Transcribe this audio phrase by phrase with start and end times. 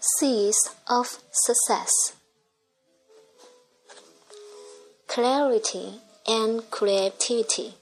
[0.00, 1.90] Seeds of success
[5.08, 5.94] clarity
[6.28, 7.74] and creativity.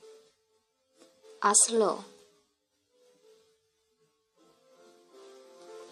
[1.43, 2.05] are Oslo.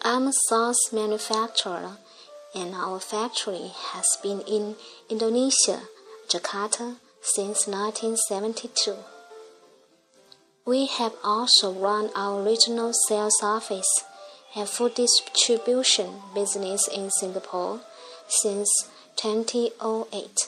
[0.01, 1.97] I'm a sauce manufacturer,
[2.55, 4.75] and our factory has been in
[5.09, 5.81] Indonesia,
[6.27, 8.95] Jakarta, since 1972.
[10.65, 13.91] We have also run our regional sales office
[14.55, 17.81] and food distribution business in Singapore
[18.27, 18.69] since
[19.17, 20.47] 2008.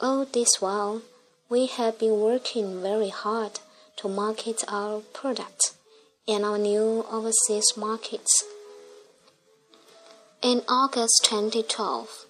[0.00, 1.02] All this while,
[1.48, 3.60] we have been working very hard
[3.96, 5.72] to market our product
[6.26, 8.44] in our new overseas markets.
[10.42, 12.26] In August 2012,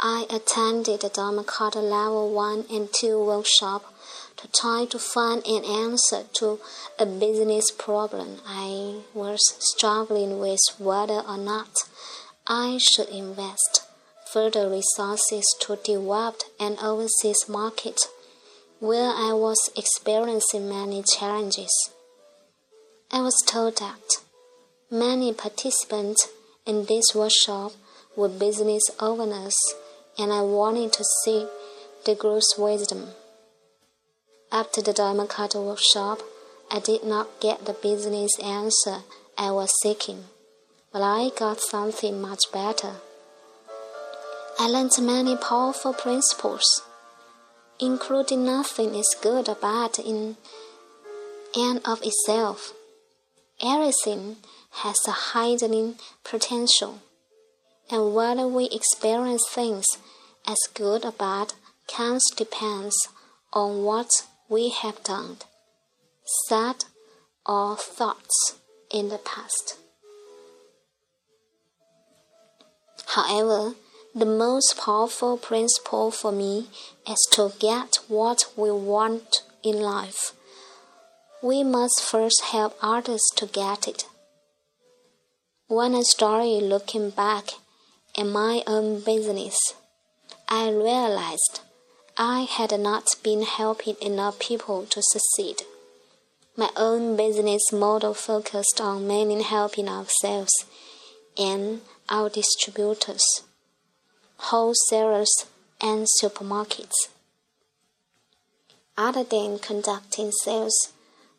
[0.00, 3.93] I attended the Dharma Level 1 and 2 workshop
[4.36, 6.60] to try to find an answer to
[6.98, 11.70] a business problem I was struggling with whether or not
[12.46, 13.86] I should invest
[14.32, 18.00] further resources to develop an overseas market
[18.80, 21.72] where I was experiencing many challenges.
[23.10, 24.16] I was told that
[24.90, 26.28] many participants
[26.66, 27.72] in this workshop
[28.16, 29.56] were business owners
[30.18, 31.46] and I wanted to see
[32.04, 33.08] the group's wisdom.
[34.54, 36.20] After the Diamond Cutter workshop,
[36.70, 39.02] I did not get the business answer
[39.36, 40.26] I was seeking,
[40.92, 42.92] but I got something much better.
[44.56, 46.82] I learned many powerful principles,
[47.80, 50.36] including nothing is good or bad in
[51.56, 52.74] and of itself.
[53.60, 54.36] Everything
[54.84, 57.00] has a hidden potential,
[57.90, 59.86] and whether we experience things
[60.46, 61.54] as good or bad
[61.88, 62.94] comes depends
[63.52, 64.06] on what
[64.48, 65.36] we have done,
[66.48, 66.84] said,
[67.46, 68.58] or thoughts
[68.90, 69.78] in the past.
[73.14, 73.74] However,
[74.14, 76.68] the most powerful principle for me
[77.08, 80.32] is to get what we want in life.
[81.42, 84.06] We must first help others to get it.
[85.66, 87.50] When I started looking back
[88.16, 89.58] at my own business,
[90.48, 91.60] I realized
[92.16, 95.62] I had not been helping enough people to succeed.
[96.56, 100.52] My own business model focused on mainly helping ourselves
[101.36, 103.42] and our distributors
[104.38, 105.46] wholesalers,
[105.80, 107.08] and supermarkets.
[108.96, 110.92] Other than conducting sales,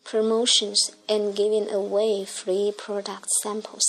[0.04, 3.86] promotions, and giving away free product samples,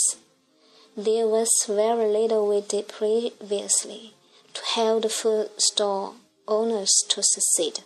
[0.96, 4.14] there was very little we did previously
[4.54, 6.14] to help the food store
[6.48, 7.84] owners to succeed.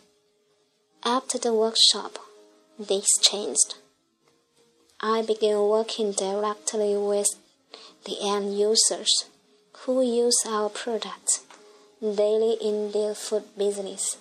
[1.04, 2.20] After the workshop,
[2.78, 3.76] this changed.
[5.00, 7.28] I began working directly with
[8.06, 9.26] the end users
[9.80, 11.44] who use our products
[12.02, 14.18] daily in their food business,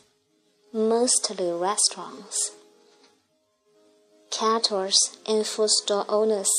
[0.73, 2.53] mostly restaurants,
[4.31, 6.51] caterers, and food store owners.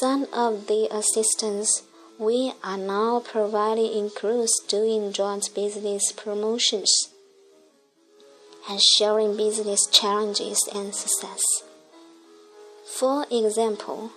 [0.00, 1.82] Some of the assistance
[2.22, 7.08] we are now providing includes doing joint business promotions
[8.70, 11.42] and sharing business challenges and success.
[12.86, 14.12] For example,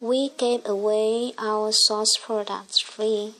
[0.00, 3.34] we gave away our sauce products free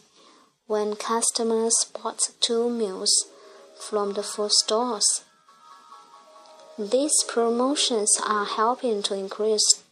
[0.68, 3.10] when customers bought two meals
[3.80, 5.24] from the food stores.
[6.78, 9.82] These promotions are helping to increase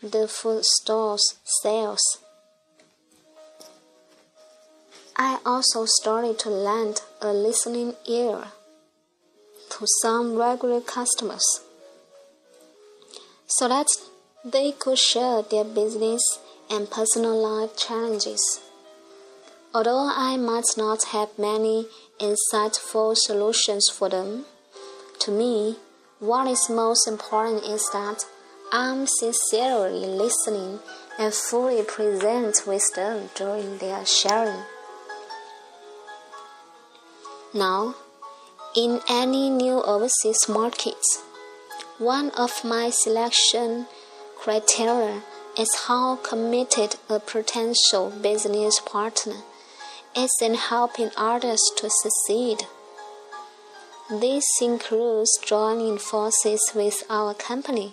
[0.00, 2.21] the food store's sales.
[5.16, 8.44] I also started to lend a listening ear
[9.70, 11.60] to some regular customers
[13.46, 13.88] so that
[14.44, 16.22] they could share their business
[16.70, 18.60] and personal life challenges.
[19.74, 21.86] Although I might not have many
[22.18, 24.46] insightful solutions for them,
[25.20, 25.76] to me,
[26.18, 28.24] what is most important is that
[28.72, 30.80] I'm sincerely listening
[31.18, 34.62] and fully present with them during their sharing.
[37.54, 37.96] Now,
[38.74, 41.22] in any new overseas markets,
[41.98, 43.86] one of my selection
[44.38, 45.22] criteria
[45.58, 49.36] is how committed a potential business partner
[50.16, 52.66] is in helping others to succeed.
[54.10, 57.92] This includes joining forces with our company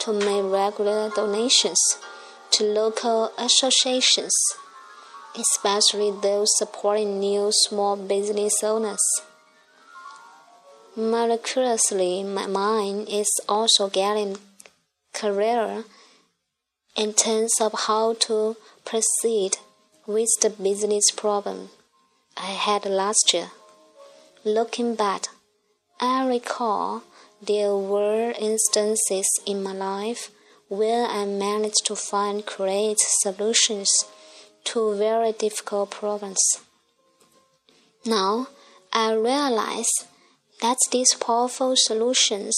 [0.00, 1.80] to make regular donations
[2.50, 4.34] to local associations,
[5.36, 9.04] especially those supporting new small business owners.
[10.96, 14.36] Miraculously, my mind is also getting
[15.12, 15.84] clearer
[16.96, 19.58] in terms of how to proceed
[20.06, 21.70] with the business problem
[22.36, 23.50] I had last year.
[24.44, 25.28] Looking back,
[26.00, 27.02] I recall
[27.40, 30.30] there were instances in my life
[30.68, 33.88] where I managed to find creative solutions
[34.68, 36.42] to very difficult problems.
[38.04, 38.48] Now,
[38.92, 39.92] I realize
[40.62, 42.56] that these powerful solutions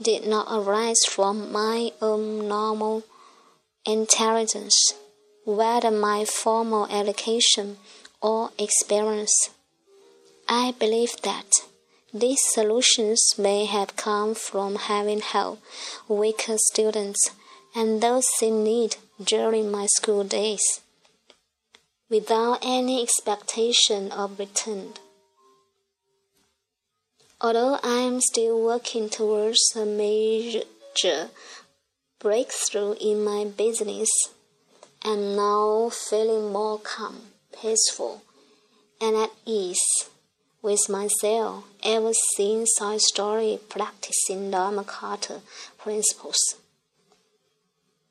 [0.00, 3.04] did not arise from my own normal
[3.86, 4.76] intelligence,
[5.44, 7.78] whether my formal education
[8.20, 9.50] or experience.
[10.48, 11.50] I believe that
[12.12, 15.62] these solutions may have come from having helped
[16.08, 17.20] weaker students
[17.74, 20.80] and those in need during my school days,
[22.10, 24.94] without any expectation of return.
[27.40, 31.30] Although I am still working towards a major
[32.18, 34.08] breakthrough in my business,
[35.04, 37.18] I'm now feeling more calm,
[37.52, 38.22] peaceful,
[39.00, 40.08] and at ease
[40.60, 45.40] with myself ever since I started practicing Dharmakaya
[45.78, 46.56] principles.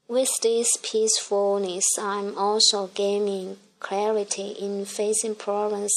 [0.07, 5.94] With this peacefulness, I'm also gaining clarity in facing problems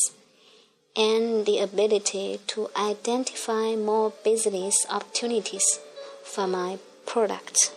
[0.97, 5.79] and the ability to identify more business opportunities
[6.23, 7.73] for my product.